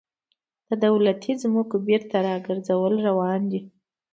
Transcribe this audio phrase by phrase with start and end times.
[0.69, 3.61] د دولتي ځمکو بیرته راګرځول روان دي